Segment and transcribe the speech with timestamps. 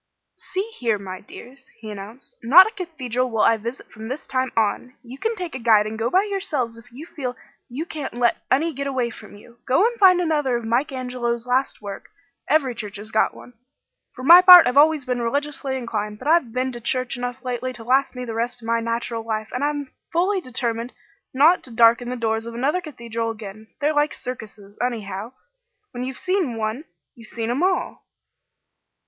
[0.51, 4.51] "See here, my dears," he announced, "Not a cathedral will I visit from this time
[4.57, 4.95] on!
[5.03, 7.35] You can take a guide and go by yourselves if you feel
[7.69, 9.59] you can't let any get away from you.
[9.67, 12.09] Go and find another of Mike Angelo's last work;
[12.49, 13.53] every church has got one.
[14.15, 17.71] For my part, I've always been religiously inclined, but I've been to church enough lately
[17.73, 20.93] to last me the rest of my natural life, and I've fully determined
[21.31, 23.67] not to darken the doors of another cathedral again.
[23.79, 25.33] They're like circuses, anyhow;
[25.91, 28.03] when you've seen one, you've seen 'em all."